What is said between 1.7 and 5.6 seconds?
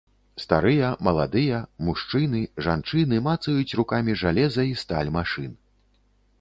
мужчыны, жанчыны мацаюць рукамі жалеза і сталь машын.